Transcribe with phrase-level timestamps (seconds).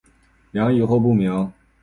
[0.49, 1.53] 梁以后不明。